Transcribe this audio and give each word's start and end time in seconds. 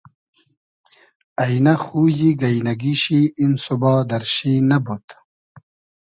اݷنۂ 1.43 1.75
خویی 1.83 2.29
گݷنئگی 2.41 2.93
شی 3.01 3.19
ایم 3.39 3.53
سوبا 3.63 3.93
دئرشی 4.09 4.53
نئبود 4.69 5.05